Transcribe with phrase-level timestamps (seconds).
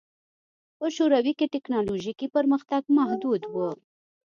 [0.77, 3.55] په شوروي کې ټکنالوژیکي پرمختګ محدود و